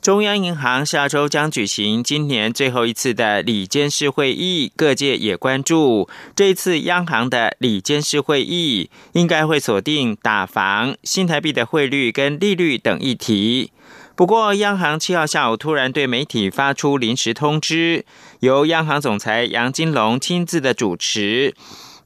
[0.00, 13.72] 中央银行下周将举行今年最后一次的里监事会议，各界也关注这次央行的里监事会议应该会锁定打房、新台币的汇率跟利率等议题。
[14.16, 18.06] 不过，央行七号下午突然对媒体发出临时通知，
[18.40, 21.54] 由央行总裁杨金龙亲自的主持。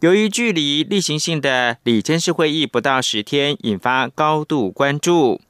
[0.01, 5.41] 由于距离例行性的里监事会议不到十天，引发高度关注。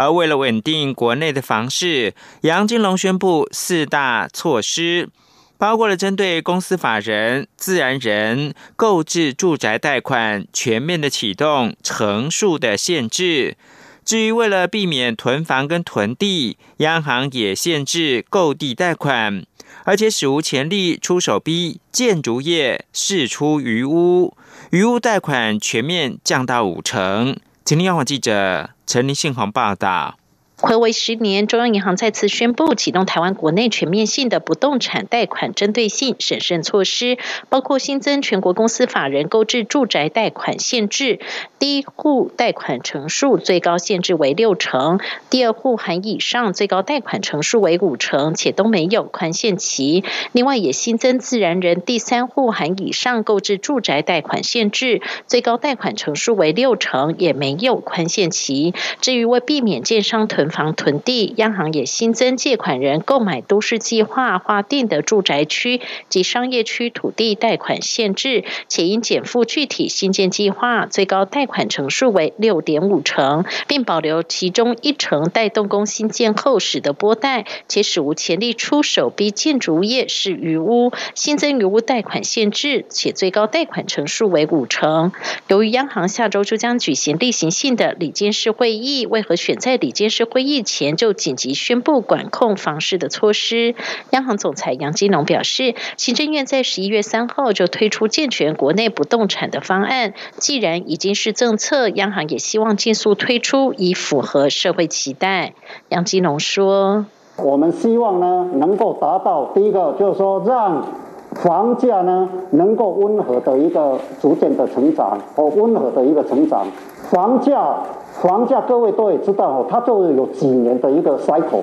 [0.00, 5.10] 而为了稳定国内的房市，杨金龙宣布四大措施，
[5.58, 13.58] 包括了针对公司法人、自然人购置住宅贷款全面的启动成数的限制。
[14.02, 19.44] 至于为了避免囤房跟囤地，央行也限制购地贷款，
[19.84, 24.34] 而且史无前例出手逼建筑业释出余屋，
[24.70, 27.36] 余屋贷款全面降到五成。
[27.70, 28.70] 今天央广记者。
[28.84, 30.19] 陈林信报报道。
[30.62, 37.16] 回为十年，中央银行再次宣布启动台湾国内全面性的不动产贷款针对性审慎措施，
[37.48, 41.18] 包括新增全国公司法人购置住宅贷款限制，
[41.58, 50.04] 第一户贷款成数最高限制为六成，第二户含以上最高贷款成数为五成，且都没有宽限期。
[50.32, 58.74] 另外也新增自然人第三户含以上购置住宅贷款限制，最高贷款成数为六成，也没有宽限期。
[59.00, 85.12] 至于为避免建商囤房囤地，央行也新增借款人购买都市计划划定的住宅区及商业区土地贷款限制，且应减负具体新建计划，最高贷款成数为六点五成，并保留其中一成带动工新建后使得拨贷，且史无前例出手逼建筑业是余屋，新增余屋贷款限制，且最高贷款成数为五成。
[85.46, 90.39] 由于央行下周就将举行例行性的里监事会议，为何选在里监事会？
[90.40, 93.74] 议前就紧急宣布管控房市的措施。
[94.10, 100.14] 央行总裁杨金龙表示，行政院在十一月三号就推出健全国内不动产的方案。
[100.36, 105.54] 既然已经是政策，央行也希望尽速推出，以符合社会期待。
[105.88, 110.86] 杨金龙说：“我们希望呢，能够达到第一个，就是说让
[111.34, 116.66] 房价呢能够温和的一个逐渐的成长，和温和的一个成长，
[117.10, 117.76] 房价。”
[118.20, 121.62] 房价各位都也知道哦，它就有几年的一个 cycle，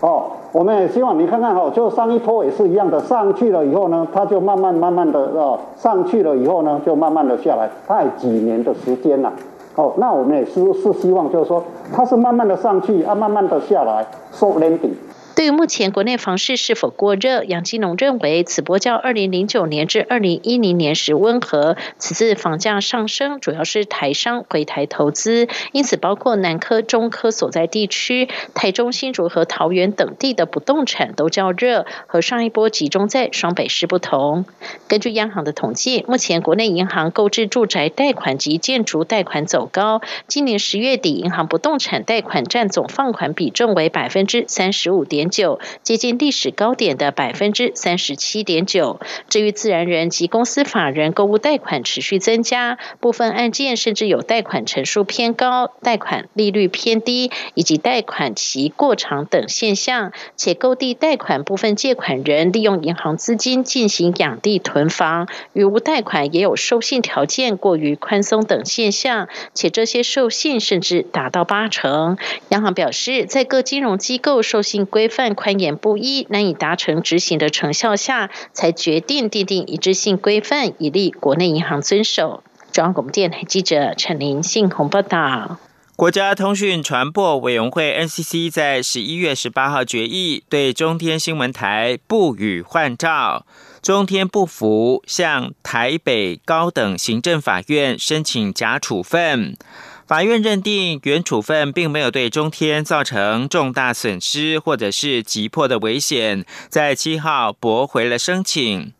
[0.00, 0.22] 哦，
[0.52, 9.30] 我们也希望你看看哈，就上一波也是一样的，上去了以后呢，它就慢慢慢慢的哦，上去了以后呢，就慢慢的下来，它有几年的时间了，
[9.74, 11.62] 哦，那我们也是是希望就是说，
[11.92, 14.94] 它是慢慢的上去啊，慢慢的下来，soft landing。
[15.34, 21.76] 对于目前国内房市是否过热，杨金龙认为此波较二零零九年至二零一零年时温和。
[21.98, 34.44] 此次房价上升主要是台商回台投资，因此包括南科、中科所在地区、台中、新竹和桃园等地的不动产都较热，和上一波集中在双北市不同。
[34.86, 45.23] 根据央行的统计，目前国内银行购置住宅贷款及建筑贷款走高，今年十月底银行不动产贷款占总放款比重为百分之三十五点。
[45.30, 49.00] 九接近历史高点的百分之三十七点九。
[49.28, 60.12] 至于自然人及公司法人购物贷款持续增加，部分案件甚至有贷款成数偏高、贷款利率偏低以及贷款期过长等现象。
[60.36, 69.28] 且购地贷款部分借款人利用银行资金进行养地囤房，与无贷款也有授信条件过于宽松等现象。
[69.54, 72.18] 且这些授信甚至达到八成。
[72.48, 75.04] 央行表示，在各金融机构授信规。
[75.14, 82.42] 范宽严不一，难以达成执行的成效下，才决定订定一致性规范，以利国内银行遵守。
[82.72, 85.58] 中央广播电台记者陈林信鸿报道。
[85.94, 93.46] 国家通讯传播委员会 NCC 在十一月十八号决议，对中天新闻台不予换照，
[93.80, 99.56] 中天不服，向台北高等行政法院申请假处分。
[100.06, 108.92] 法院认定原处分并没有对中天造成重大损失或者是急迫的危险，在七号驳回了申请。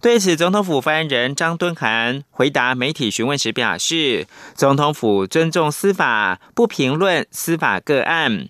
[0.00, 8.48] 对此，总统府发言人张敦涵回答媒体询问时表示，总统府尊重司法，不评论司法个案。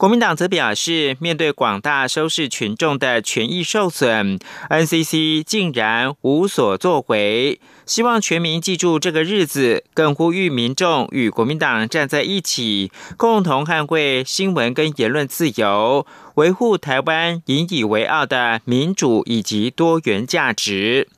[0.00, 4.38] 国民党则表示，面对广大收视群众的权益受损
[4.70, 7.60] ，NCC 竟然无所作为。
[7.84, 16.06] 希望全民记住这个日子，更呼吁民众与国民党站在一起，共同捍卫新闻跟言论自由，
[16.36, 21.08] 维护台湾引以为傲的民主以及多元价值。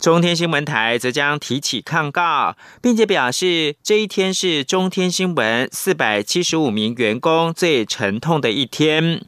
[0.00, 9.24] 中天新闻台则将提起抗告，并且表示这一天是中天新闻四百七十五名员工最沉痛的一天。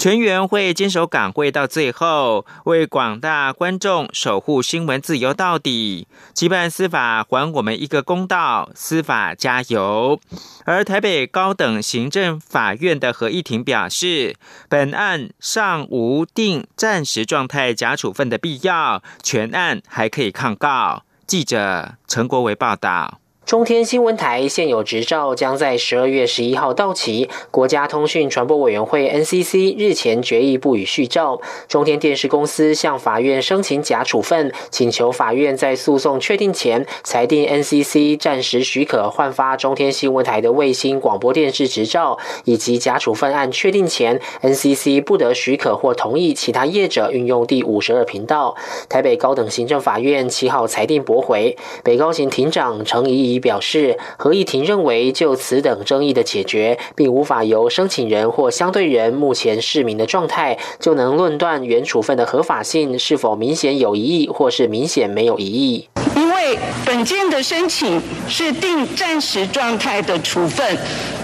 [0.00, 10.18] 全员会坚守岗位到最后，为广大观众守护新闻自由到底，期盼司法还我们一个公道，司法加油。
[10.64, 14.36] 而台北高等行政法院的合议庭表示，
[14.70, 21.02] 本案尚无定暂时状态假处分的必要，全案还可以抗告。
[21.26, 23.19] 记者陈国维报道。
[23.46, 27.28] 中天新闻台现有执照将在十二月十一号到期。
[27.50, 31.40] 国家通讯传播委员会 NCC 日前决议不予续照。
[31.66, 48.54] 中天电视公司向法院申请假处分，请求法院在诉讼确定前裁定 NCC 暂时许可换发中天新闻台的卫星广播电视执照，以及假处分案确定前 NCC 不得许可或同意其他业者运用第五十二频道。
[48.88, 51.56] 台北高等行政法院七号裁定驳回。
[51.82, 53.40] 北高行庭长程怡仪。
[53.40, 65.88] 表示，合议庭认为，就此等争议的解决，并无法由申请人或相对人目前市民的状态，就能论断原处分的合法性是否明显有疑义，或是明显没有疑义。
[66.14, 70.76] 因为本件的申请是定暂时状态的处分，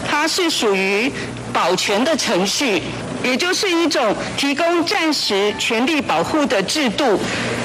[0.09, 1.13] 它是属于
[1.53, 2.81] 保全的程序，
[3.27, 7.19] 也就是一种提供暂时权利保护的制度，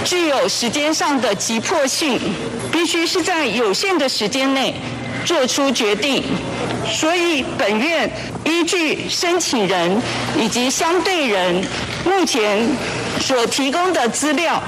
[0.04, 2.20] 具有时间上的急迫性。
[2.72, 4.74] 必须是在有限的时间内
[5.26, 6.24] 做出决定，
[6.88, 8.10] 所以本院
[8.46, 10.02] 依据申请人
[10.40, 11.62] 以及相对人
[12.06, 12.66] 目前
[13.20, 14.64] 所提供的资料，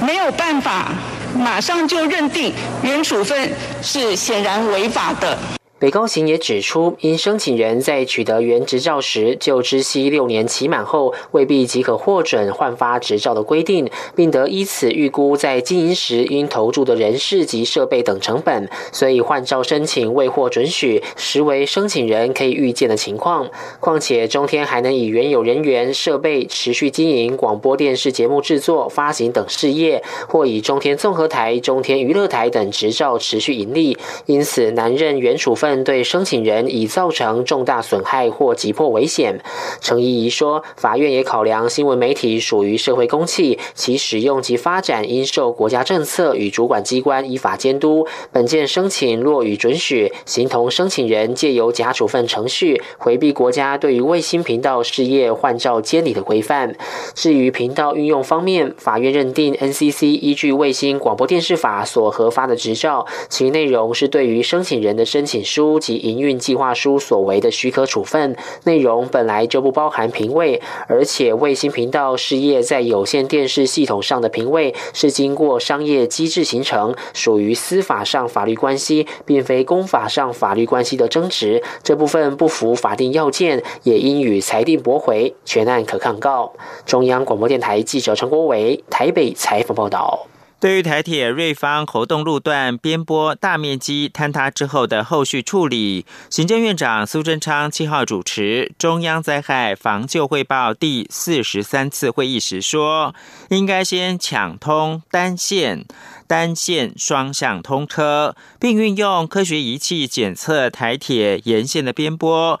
[0.00, 0.92] 没有办法
[1.36, 2.52] 马上就认定
[2.82, 3.52] 原处分
[3.82, 5.38] 是显然违法的。
[5.82, 23.50] 北高行也指出，因申请人在取得原执照时就知悉六年期满后未必即可获准换发执照的规定，并得依此预估在经营时应投注的人事及设备等成本，所以换照申请未获准许，实为申请人可以预见的情况。
[23.80, 35.71] 况且中天还能以原有人员、设备持续经营广播电视节目制作、发行等事业，或以中天综合台、中天娱乐台等执照持续盈利，因此难认原处分。
[35.84, 39.40] 对申请人已造成重大损害或急迫危险，
[39.80, 48.06] 程依怡说，法院也考量新闻媒体属于社会公器，其使用及发展应受国家政策与主管机关依法监督。
[48.32, 56.76] 本件申请若予准许，形同申请人借由假处分程序回避国家对于卫星频道事业换照监理的规范。
[57.14, 65.61] 至于频道运用方面，法院认定 NCC 依据卫星广播电视法所核发的执照，其内容是对于申请人的申请书。
[65.62, 86.52] 书及营运计划书所为的许可处分内容本来就不包含评位，而且卫星频道事业在有线电视系统上的评位是经过商业机制形成，属于司法上法律关系，并非公法上法律关系的争执，这部分不符法定要件，也应予裁定驳回，全案可抗告。
[86.84, 90.26] 中央广播电台记者陈国伟台北采访报道。
[90.62, 103.12] 对于台铁瑞芳活动路段边坡大面积坍塌之后的后续处理，行政院长苏贞昌七号主持中央灾害防救汇报第四十三次会议时说，
[103.48, 105.84] 应该先抢通单线、
[106.28, 112.60] 单线双向通车，并运用科学仪器检测台铁沿线的边坡，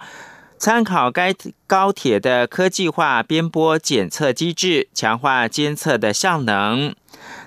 [0.58, 1.32] 参考该
[1.68, 6.96] 高铁的科技化边坡检测机制，强化监测的效能。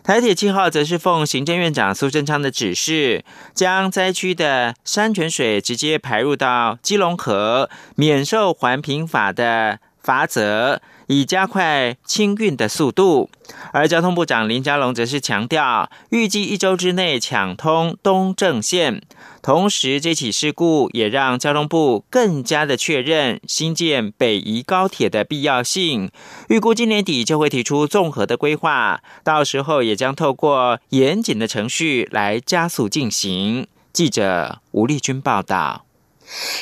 [0.05, 10.79] 台铁七号则是奉行政院长苏贞昌的指示，将灾区的山泉水直接排入到基隆河，免受环评法的罚则。
[11.07, 13.29] 以加快清运的速度，
[13.71, 19.03] 而交通部长林佳龙则是强调，预计一周之内抢通东正线。
[19.45, 26.09] 同时，这起事故也让交通部更加的确认新建北宜高铁的必要性。
[26.49, 33.67] 预估今年底就会提出综合的规划，到时候也将透过严谨的程序来加速进行。
[33.93, 35.84] 记者吴丽君报道。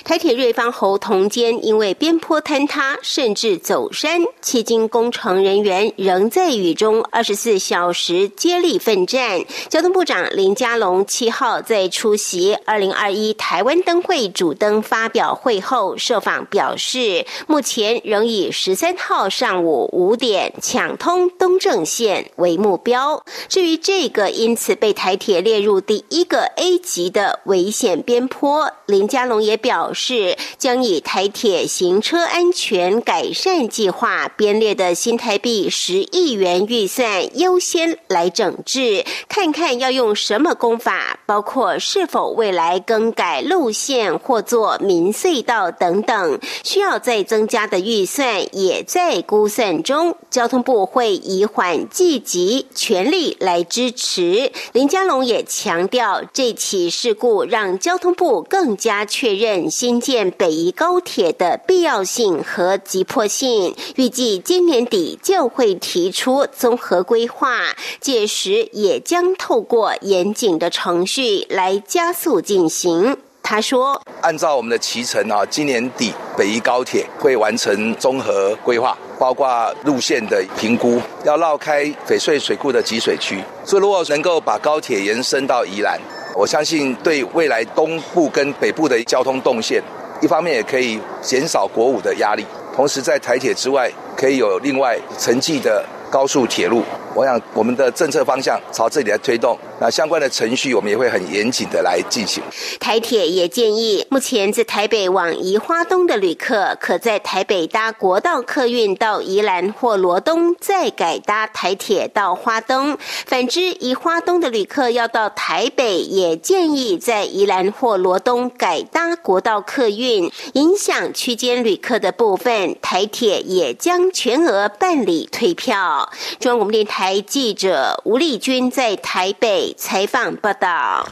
[0.03, 9.41] 台铁瑞芳侯同间因为边坡坍塌，甚至走山，迄今工程人员仍在雨中二十四小时接力奋战。
[9.69, 23.23] 交通部长林佳龙七号在出席二零二一台湾灯会主灯发表会后受访表示，目前仍以十三号上午五点抢通东正线为目标。
[23.47, 29.52] 至于这个因此被台铁列入第一个 A 级的危险边坡，林佳龙也。
[29.57, 50.15] 表示将以台铁行车安全改善计划编列的新台币十亿元预算优先来整治，看看要用什么工法，包括是否未来更改路线或做民隧道等等，需要再增加的预算也在估算中。
[50.29, 54.51] 交通部会以缓计急，全力来支持。
[54.71, 59.42] 林佳龙也强调，这起事故让交通部更加确认。
[59.69, 73.17] 新建北宜高铁的必要性和急迫性，预计今年底就会提出综合规划，届时也将透过严谨的程序来加速进行。
[73.41, 85.99] 他说：“按照我们的骑程啊，今年底北宜高铁会完成综合规划，包括路线的评估，要绕开翡翠水库的集水区，所以如果能够把高铁延伸到宜兰。”
[86.35, 89.81] 我相信对未来东部跟北部的交通动线，
[90.21, 92.43] 一方面也可以减少国五的压力，
[92.75, 96.83] 同时在台铁之外，可以有另外城际的高速铁路。
[97.15, 99.55] 我想我们的政策方向朝这里来推动。
[99.79, 102.41] 那相关的程序，我们也会很严谨的来进行。
[102.79, 112.97] 台铁也建议，目前在台北往宜花东的旅客，可在台北搭国道客运到宜兰或罗东，再改搭台铁到花东。
[113.27, 120.31] 反之，宜花东的旅客要到台北，也建议在宜兰或罗东改搭国道客运。
[120.53, 126.11] 影响区间旅客的部分，台铁也将全额办理退票。
[126.39, 129.73] 中央广播电台记者吴丽君在台北。
[129.77, 131.07] 采访报道：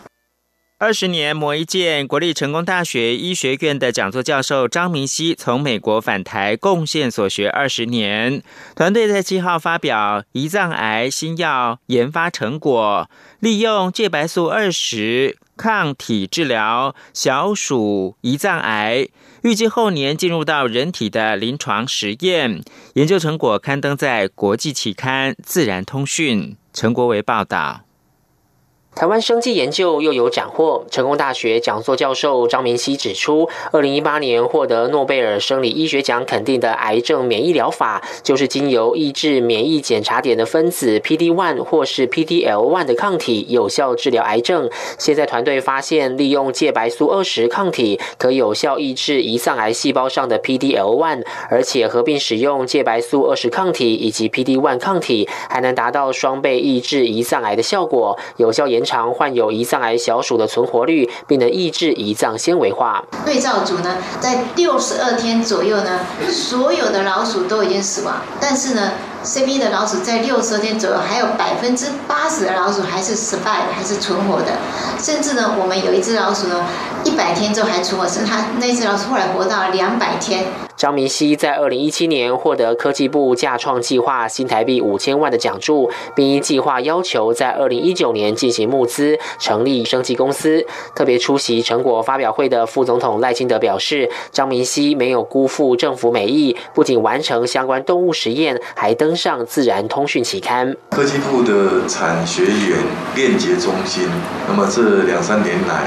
[0.78, 8.42] 二十年磨一剑，国立成功大学医学院的讲座教授张明熙从美国返台，贡献所学二十年。
[8.76, 19.08] 团队在七号发表胰脏癌新药研发成果，利用介白素二十抗体治疗小鼠胰脏癌，
[19.42, 22.62] 预计后年进入到人体的临床实验。
[22.94, 26.52] 研究成果刊登在国际期刊《自然通讯》。
[26.74, 27.82] 陈国维报道。
[28.94, 30.84] 台湾生技研究又有斩获。
[30.92, 44.70] 成功大学讲座教授张明熙指出，二零一八年获得诺贝尔生理医学奖肯定的癌症免疫疗法，就是经由抑制免疫检查点的分子 PD-1 或是 PDL-1 的抗体，有效治疗癌症。
[45.00, 58.81] 现在团队发现，利用介白素二十抗体，可有效抑制胰脏癌细胞上的 PDL-1，而且合并使用介白素二十抗体以及 PD-1 抗体，还能达到双倍抑制胰脏癌的效果，有效延。
[58.82, 63.04] 延长患有胰脏癌小鼠的存活率，并能抑制胰脏纤维化。
[63.24, 66.00] 对照组呢，在六十二天左右呢，
[66.32, 74.52] 所有的老鼠都已经死亡，但是呢，CB 的老鼠在六十天左右，还有百分之八十的老鼠还是 survive，还是存活的。
[75.00, 76.66] 甚至呢，我们有一只老鼠呢，
[77.04, 80.46] 一百天之后还存活，是它那只老鼠后来活到两百天。
[80.78, 90.66] 张明熙在二零一七年获得科技部架创计划新台币五千万的奖助，并因计划要求在二零一九年进行募资成立生技公司。
[90.96, 100.76] 特别出席成果发表会的副总统赖清德表示，张明熙没有辜负政府美意，不仅完成相关动物实验，还登上《自然通讯》期刊。
[100.90, 102.78] 科技部的产学研
[103.16, 104.04] 链接中心，
[104.48, 105.84] 那么这两三年来，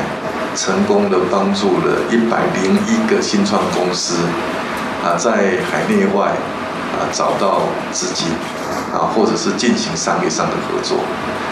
[0.54, 4.16] 成功的帮助了一百零一个新创公司。
[5.04, 7.60] 啊，在海内外啊找到
[7.92, 8.28] 资金
[8.90, 10.96] 啊，或者是进行商业上的合作。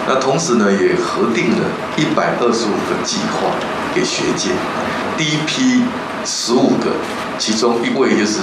[0.08, 3.50] 那同时呢，也核定了一百二十五个计划
[3.94, 4.52] 给学界。
[5.18, 5.84] 第一批
[6.24, 6.92] 十五个，
[7.36, 8.40] 其中一位就是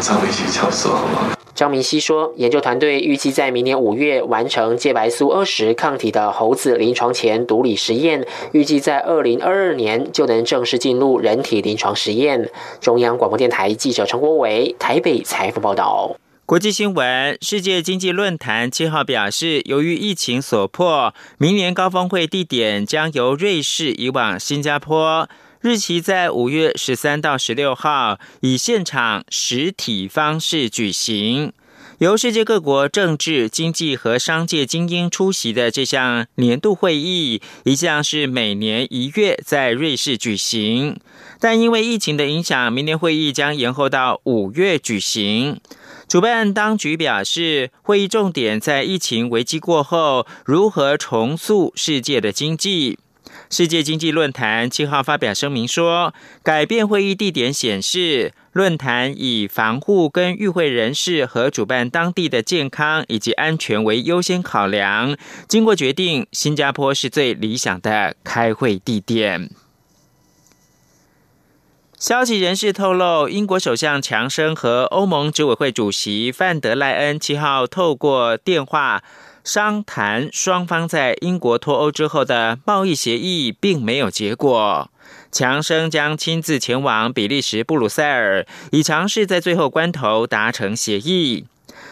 [0.00, 0.96] 张维新教授。
[1.56, 12.50] 张明熙说，研究团队预计在明年五月完成介白素二十抗体的猴子临床前毒理实验，预计在二零二二年就能正式进入人体临床实验。
[12.78, 16.14] 中央广播电台记者陈国伟台北采访报道。
[16.44, 25.26] 国际新闻：世界经济论坛七号表示，由于疫情所迫，明年高峰会地点将由瑞士移往新加坡。
[25.66, 31.52] 日期在五月十三到十六号，以现场实体方式举行。
[31.98, 41.00] 由世界各国政治、经济和商界精英出席的这项年度会议，一向是每年一月在瑞士举行，
[41.40, 45.60] 但因为疫情的影响，明年会议将延后到五月举行。
[46.06, 53.00] 主办当局表示，会议重点在疫情危机过后如何重塑世界的经济。
[53.48, 56.12] 世界经济论坛七号发表声明说，
[56.42, 65.16] 改变会议地点显示，论坛以防护跟与会人士和主办当地的健康以及安全为优先考量。
[65.48, 69.50] 经过决定，新加坡是最理想的开会地点。
[71.98, 79.02] 消息人士透露，英国首相强生和欧盟执委会主席范德赖恩七号透过电话
[79.46, 84.90] 商谈，双方在英国脱欧之后的贸易协议并没有结果。
[85.30, 91.44] 强生将亲自前往比利时布鲁塞尔，以尝试在最后关头达成协议。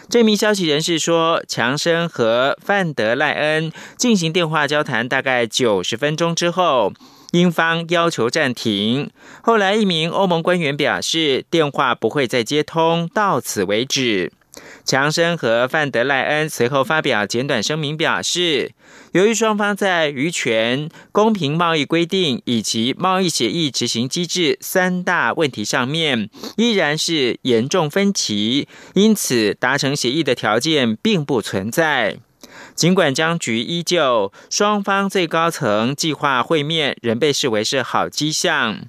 [0.09, 6.91] 这名消息人士说，强生和范德赖恩进行电话交谈，大概九十分钟之后。
[7.31, 9.09] 英方要求暂停。
[9.41, 14.31] 后来，一名欧盟官员表示，电话不会再接通，到此为止。
[14.85, 18.71] 强生和范德赖恩随后发表简短声明，表示，
[19.13, 32.17] 由于双方在渔权、公平贸易规定以及贸易协议执行机制三大问题上面依然是严重分歧，因此达成协议的条件并不存在。
[32.75, 38.81] 尽管僵局依旧，双方最高层计划会面仍被视为是好迹象。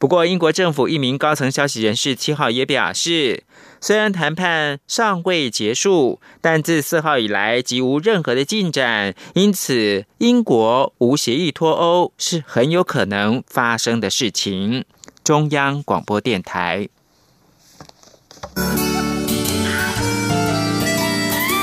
[0.00, 3.44] 不过，英国政府一名高层消息人士七号也表示，
[3.82, 14.86] 虽然谈判尚未结束，但自四号以来即无任何的进展，因此英国无协议脱欧是很有可能发生的事情。
[15.22, 16.88] 中央广播电台。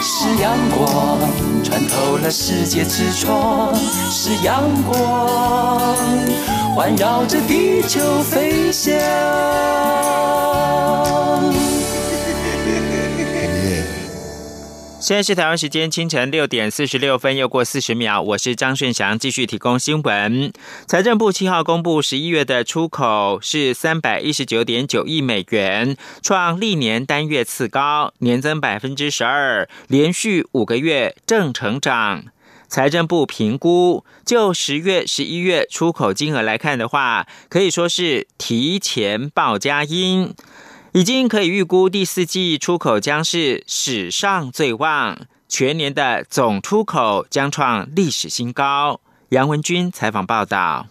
[0.03, 1.17] 是阳光。
[1.63, 5.97] 穿透了世界之窗是阳光，
[6.77, 8.93] 环绕着地球飞翔。
[14.99, 18.21] 现在是台湾时间清晨六点四十六分，又过四十秒。
[18.21, 20.53] 我是张顺祥，继续提供新闻。
[20.85, 32.25] 财政部七号公布，十一月的出口是三百一十九点九亿美元，创历年单月次高，年增百分之十二，连续五个月正成长。
[32.67, 40.33] 财政部评估，就十月、十一月出口金额来看的话，可以说是提前报佳音。
[40.93, 48.99] 已经可以预估第四季出口将是史上最旺，全年的总出口将创历史新高。
[49.29, 50.87] 杨文军采访报道。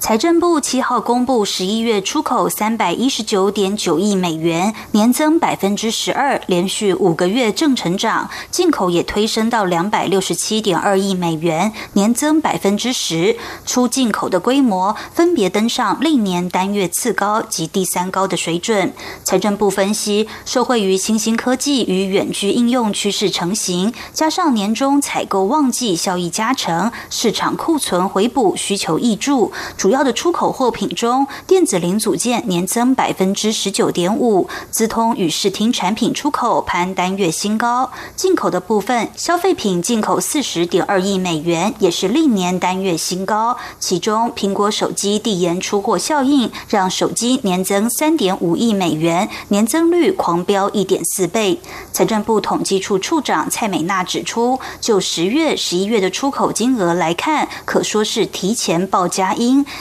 [0.00, 13.36] 财政部七号公布，十一月出口三百一十九点九亿美元，年增百分之十二，连续五个月正成长；进口也推升到两百六十七点二亿美元，年增百分之十。
[13.66, 18.94] 出进口的规模分别登上历年单月次高及第三高的水准。
[19.24, 29.52] 财政部分析，受惠于新兴科技与远距应用趋势成型，加上年终采购旺季效益加成，市场库存回补需求益助。
[29.76, 37.90] 主要的出口货品中，电子零组件年增百分之十九点五，资通与视听产品出口攀单月新高。
[38.16, 43.56] 进口的部分，消费品进口四十点二亿美元，也是历年单月新高。
[43.78, 51.60] 其中，苹果手机递延出货效应，让手机年增三点五亿美元，年增率狂飙一点四倍。
[51.92, 59.34] 财政部统计处处长蔡美娜指出，就十月、十一月的出口金额来看，可说是提前报佳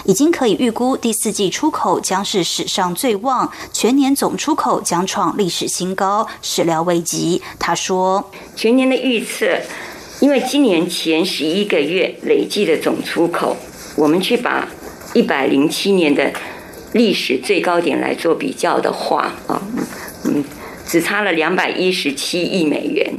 [0.05, 7.41] 已经可以预估第四季出口将是史上最旺，全年总出口将创历史新高，始料未及。
[7.59, 9.59] 他说：“全年的预测，
[10.19, 13.55] 因为今年前十一个月累计的总出口，
[13.95, 14.67] 我们去把
[15.13, 16.31] 一百零七年的
[16.93, 19.61] 历史最高点来做比较的话，啊，
[20.25, 20.43] 嗯，
[20.87, 23.13] 只差了两百一十七亿美元，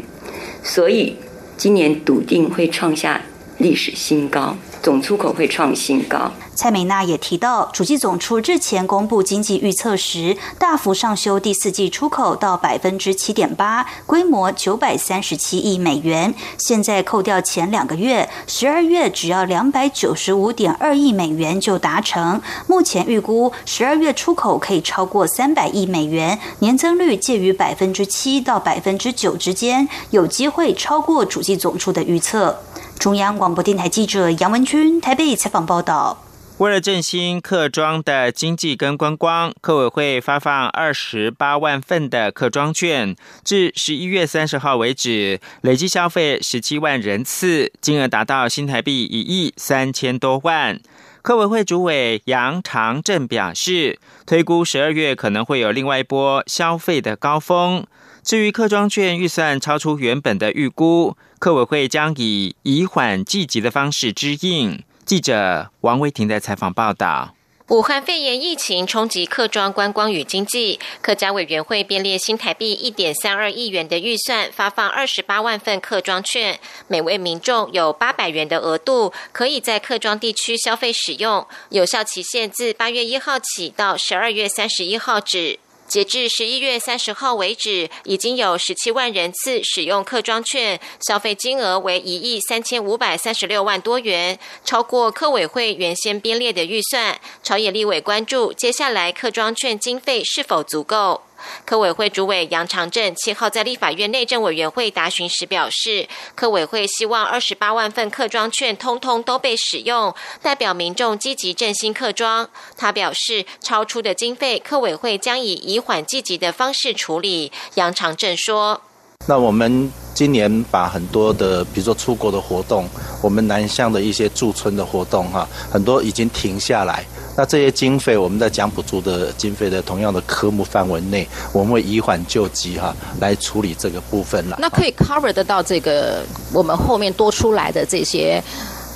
[0.62, 1.16] 所以
[1.56, 3.20] 今年笃定会创下
[3.58, 16.34] 历史新高，总出口会创新高。”蔡美娜也提到，主计总处日前公布经济预测时，大幅上修第四季出口到百分之七点八，规模九百三十七亿美元。
[16.56, 22.42] 现在扣掉前两个月，十二月只要两百九十五点二亿美元就达成。
[22.66, 32.58] 目前预估十二月出口可以超过三百亿美元，年增率介于百分之七到百分之九之间，有机会超过主计总处的预测。
[32.98, 36.24] 中央广播电台记者杨文君台北采访报道。
[36.56, 50.80] 为了振兴客庄的经济跟观光，客委会发放二十八万份的客庄券，至十一月三十号为止，累计消费十七万人次，金额达到新台币一亿三千多万。
[51.22, 57.86] 客委会主委杨长正表示，推估十二月可能会有另外一波消费的高峰。
[58.28, 64.84] 至于客庄券预算超出原本的预估，客委会将以以缓计急的方式支应。
[65.06, 67.34] 记者王维婷的采访报道：
[67.68, 85.58] 武汉肺炎疫情冲击客庄观光与经济，客家委员会编列新台币一点三二亿元的预算，发放二十八万份客庄券，每位民众有八百元的额度，可以在客庄地区消费使用，有效期限自八月一号起到十二月三十一号止。
[85.88, 97.18] 截至十一月三十号为止，已经有十七万人次使用客庄券，消费金额为一亿三千五百三十六万多元，超过客委会原先编列的预算。
[97.42, 101.22] 朝野立委关注，接下来客庄券经费是否足够？
[101.64, 112.48] 科委会主委杨长正七号在立法院内政委员会答询时表示，科委会希望二十八万份客庄券通通都被使用，代表民众积极振兴客庄。
[112.76, 117.52] 他表示，超出的经费，科委会将以以缓积极的方式处理。
[117.74, 118.82] 杨长正说。
[119.26, 122.88] 那我们今年把很多的，比如说出国的活动，
[123.22, 127.04] 我们南向的一些驻村的活动，哈，很多已经停下来。
[127.36, 134.56] 那这些经费，我们在奖补助的经费的同样的科目范围内，我们会以缓救急，哈，来处理这个部分了。
[134.58, 138.42] 那可以 cover 得到这个我们后面多出来的这些。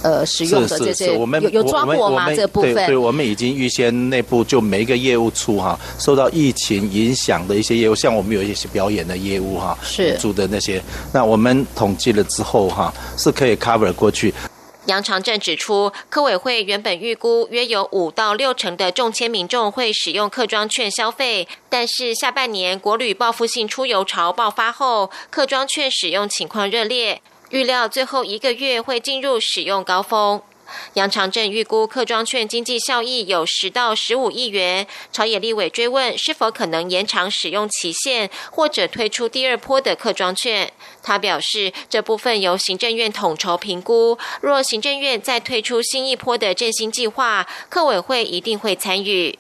[0.03, 2.33] 呃，使用的这些有有抓过吗？
[2.35, 14.35] 这部分对，我们已经预先内部就每一个业务处哈，受到疫情影响的一些业务，像我们有一些表演的业务哈，是住的那些，那我们统计了之后哈，是可以 cover 过去。
[14.87, 27.23] 杨长正指出，科委会原本预估约有五到六成的中签民众会使用客庄券消费，但是下半年国旅报复性出游潮爆发后，客庄券使用情况热烈。
[27.53, 30.41] 预料最后一个月会进入使用高峰。
[30.95, 34.87] 杨长镇预估客庄券经济效益有十到十五亿元。
[35.13, 40.73] 朝野立委追问是否可能延长使用期限，或者推出第二波的客庄券。
[41.03, 44.17] 他表示，这部分由行政院统筹评估。
[44.41, 49.39] 若行政院再推出新一波的振兴计划，客委会一定会参与。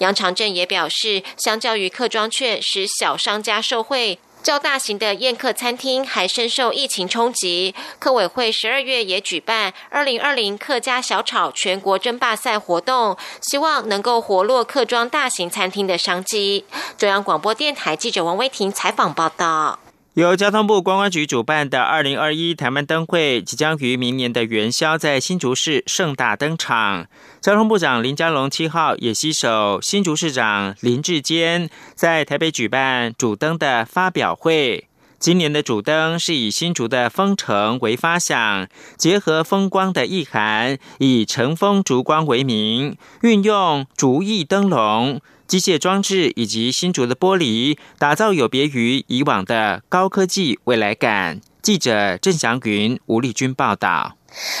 [0.00, 4.18] 杨长镇也表示，相较于客庄券，使小商家受惠。
[4.44, 16.66] 较大型的宴客餐厅还深受疫情冲击，客委会十二月也举办二零二零客家小炒全国争霸赛活动，希望能够活络客庄大型餐厅的商机。
[16.98, 19.78] 中央广播电台记者王威婷采访报道。
[20.14, 27.08] 由交通部观光局主办的二零二一台湾灯会，即将于明年的元宵在新竹市盛大登场。
[27.40, 34.86] 交通部长林佳龙七号也携手新竹市长林志坚，在台北举办主灯的发表会。
[35.24, 45.22] 今年的主灯是以新竹的风城为发想，结合风光的意涵，以乘风烛光为名，运用竹艺灯笼。
[45.46, 51.40] 机械装置以及新竹的玻璃，打造有别于以往的高科技未来感。
[51.62, 54.18] 记者郑祥云、吴丽君报道。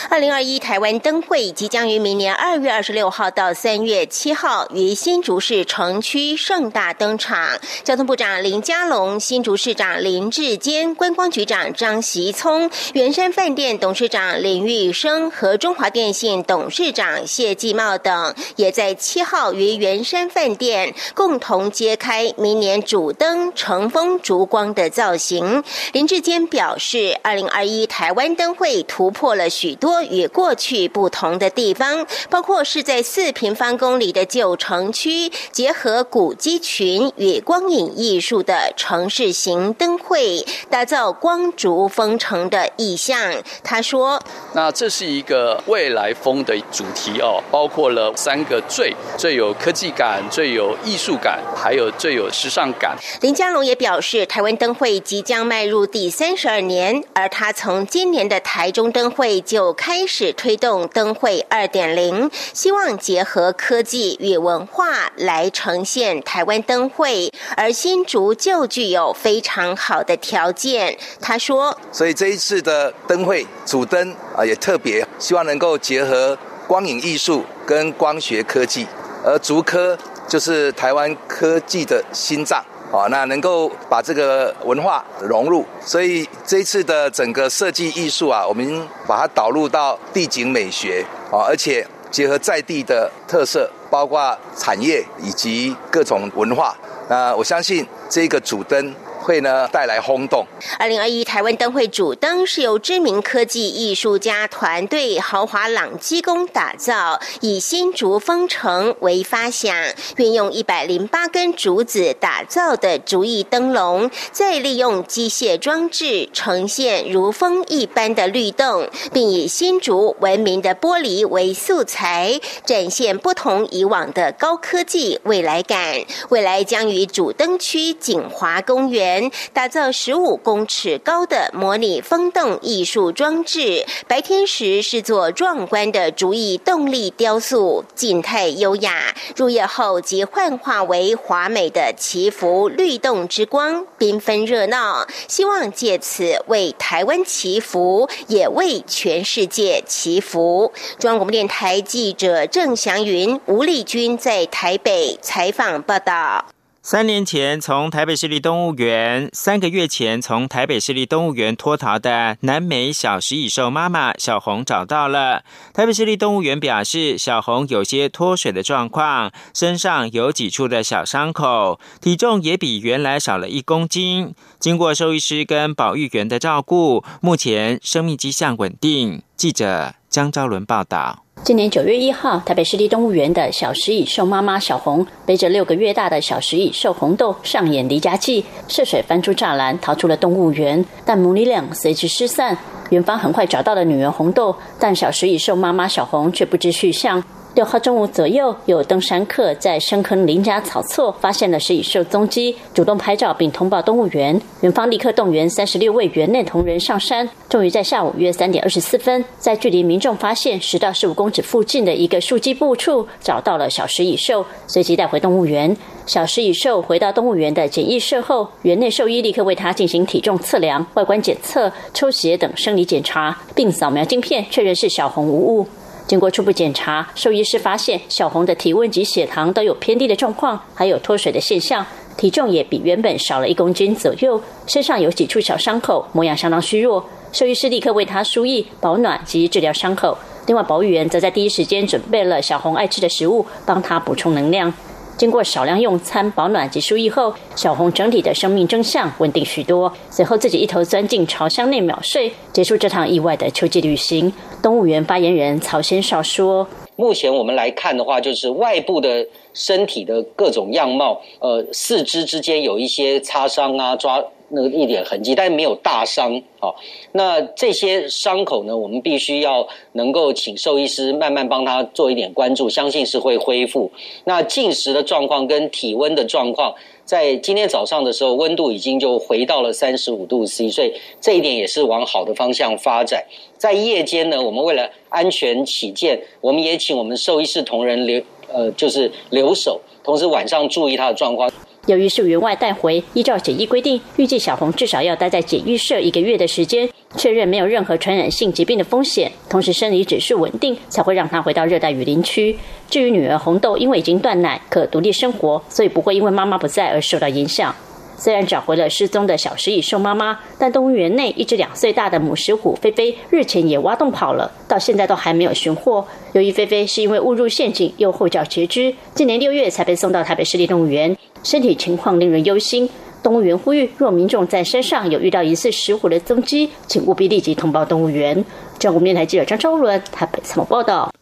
[0.08, 7.58] 二零二一台湾灯会即将于明年二月二十六号到三月七号于新竹市城区盛大登场。
[7.82, 25.64] 交通部长林佳龙、新竹市长林志坚、观光局长张习聪、圆山饭店董事长林玉生和中华电信董事长谢继茂等，也在七号于圆山饭店共同揭开明年主灯乘风烛光的造型。
[25.92, 29.48] 林志坚表示，二零二一台湾灯会突破了。
[29.64, 43.18] 许多与过去不同的地方，包括是在四平方公里的旧城区，结合古迹群与光影艺术的城市型灯会，打造光烛封城的意象。
[43.62, 44.22] 他说
[44.52, 59.40] ：“那这是一个未来风的主题哦，包括了三个最最有科技感、最有艺术感，还有最有时尚感。”林佳龙也表示，台湾灯会即将迈入第三十二年，而他从今年的台中灯会。
[59.54, 70.98] 就开始推动灯会二点零，希望结合科技与文化来呈现台湾灯会，而新竹就具有非常好的条件。
[71.20, 76.36] 他说：“所以这一次的灯会主灯啊，也特别希望能够结合
[76.66, 78.88] 光影艺术跟光学科技，
[79.24, 82.60] 而竹科就是台湾科技的心脏。”
[82.94, 96.76] 啊，那能够把这个文化融入，所以这一次的整个设计艺术啊，我们把它导入到地景美学，啊，而且结合在地的特色，包括产业以及各种文化。
[97.08, 98.94] 那我相信这个主灯。
[99.24, 100.46] 会呢带来轰动。
[100.78, 109.74] 二零二一台湾灯会主灯是由知名科技艺术家团队豪华朗基工打造，以新竹风城为发想，
[110.16, 125.94] 运用一百零八根竹子打造的竹艺灯笼，再利用机械装置呈现如风一般的律动，并以新竹闻名的玻璃为素材，展现不同以往的高科技未来感。
[126.28, 129.13] 未来将于主灯区景华公园。
[129.52, 145.06] 打造十五公尺高的模拟风洞艺术装置，白天时是做壮观的竹艺动力雕塑，静态优雅；入夜后即幻化为华美的祈福律动之光，缤纷热闹。
[145.28, 150.72] 希望借此为台湾祈福，也为全世界祈福。
[150.98, 156.46] 中央广播电台记者郑祥云、吴丽君在台北采访报道。
[156.86, 165.44] 三年前从台北市立动物园，三个月前从台北市立动物园脱逃的南美小食蚁兽妈妈小红找到了。
[165.72, 174.34] 台北市立动物园表示，小红有些脱水的状况，身上有几处的小伤口，体重也比原来少了一公斤。
[174.58, 179.22] 经过兽医师跟保育员的照顾，目前生命迹象稳定。
[179.38, 181.23] 记者江昭伦报道。
[181.44, 192.56] 今年九月一号，台北市立动物园的小食蚁兽妈妈小红背着六个月大的小食蚁兽红豆上演离家记，涉水翻出栅栏逃出了动物园，但母女俩随之失散。
[192.88, 197.22] 园方很快找到了女儿红豆，但小食蚁兽妈妈小红却不知去向。
[197.54, 204.40] 六号中午左右，有登山客在深坑林家草厝发现了食蚁兽踪迹，主动拍照并通报动物园。
[204.62, 215.76] 园方立刻动员三十六位园内同仁上山，终于在下午约三点二十四分，在距离民众发现十到十五公尺附近的一个树基部处找到了小食蚁兽，随即带回动物园。
[216.06, 225.68] 小食蚁兽回到动物园的检疫室后，园内兽医立刻为它进行体重测量、外观检测、抽血等生理检查，并扫描镜片确认是小红无误。
[226.06, 231.84] 经过初步检查，兽医师发现小红的体温及血糖都有偏低的状况，还有脱水的现象，
[232.16, 237.04] 体重也比原本少了一公斤左右，身上有几处小伤口，模样相当虚弱。
[237.32, 240.16] 兽医师立刻为他输液、保暖及治疗伤口。
[240.46, 244.72] 另外，保育员则在第一时间准备了小红爱吃的食物，帮他补充能量。
[245.16, 249.92] 经过少量用餐、保暖及输液后，小红整体的生命征象稳定许多。
[250.10, 254.32] 随后自己一头钻进巢箱内秒睡，结束这趟意外的秋季旅行。
[254.62, 264.22] 动物园发言人曹先少说：“目前我们来看的话，就是外部的身体的各种样貌，呃，四肢之间有一些擦伤啊，抓。”
[264.54, 266.72] 那个一点痕迹，但是没有大伤啊。
[267.12, 273.90] 那这些伤口呢，我们必须要能够请兽医师慢慢帮他做一点关注，相信是会恢复。
[274.24, 283.24] 那进食的状况跟体温的状况，在今天早上的时候，温度已经就回到了三十五度 C，所以这一点也是往好的方向发展。
[283.58, 291.50] 在夜间呢，我们为了安全起见，我们也请我们兽医师同仁留呃，就是留守，同时晚上注意他的状况。
[291.86, 302.56] 由于是员外带回，依照检疫规定，预计小红至少要待在检疫室一个月的时间，确认没有任何传染性疾病的风险，同时生理指数稳定，才会让她回到热带雨林区。
[302.88, 307.74] 至于女儿红豆，因为已经断奶，可独立生活，所以不会因为妈妈不在而受到影响。
[308.16, 316.04] 虽然找回了失踪的小食蚁兽妈妈，但动物园内一只两岁大的母石虎菲菲日前也挖洞跑了，到现在都还没有寻获。
[316.32, 321.16] 由于菲菲是因为误入陷阱又后脚截肢，今年六月才被送到台北市立动物园。
[321.42, 322.88] 身体情况令人忧心，
[323.22, 328.44] 动物园呼吁，若民众在山上有遇到疑似石虎的踪迹，请务必立即通报动物园。
[328.78, 331.12] 中国电台记者张昭伦台北采访报道。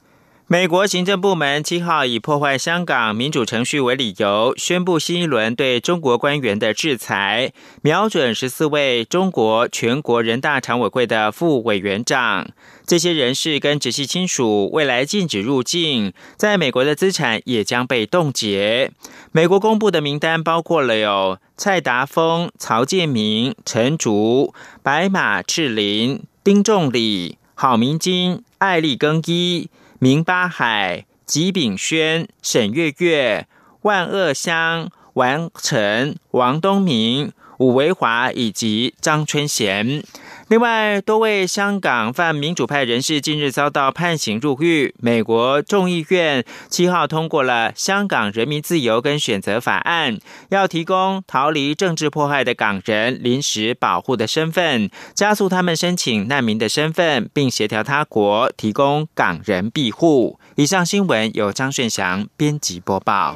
[0.53, 12.51] 美国行政部门七号以破坏香港民主程序为理由，宣布新一轮对中国官员的制裁，瞄准十四位中国全国人大常委会的副委员长。
[12.87, 18.93] 这些人士跟直系亲属未来禁止入境，在美国的资产也将被冻结。
[19.31, 29.71] 美国公布的名单包括了有蔡达峰、曹建明、陈竹、白马赤林、丁仲礼、郝明金、艾丽更衣。
[30.05, 33.47] 明八海、吉炳轩、沈月月、
[33.83, 40.03] 万恶香、王成、王东明、武维华以及张春贤。
[40.53, 44.95] 另外，多位香港泛民主派人士近日遭到判刑入狱。
[44.99, 50.15] 美国众议院七号通过了《香港人民自由跟选择法案》，
[50.51, 60.39] 要提供逃离政治迫害的港人临时保护的身份，加速他们申请难民的身份，并协调他国提供港人庇护。
[60.57, 63.35] 以上新闻由张炫翔编辑播报。